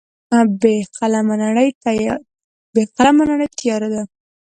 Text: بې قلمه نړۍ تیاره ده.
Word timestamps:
بې 2.71 2.85
قلمه 2.97 3.25
نړۍ 3.31 3.47
تیاره 3.59 3.89
ده. 3.93 4.03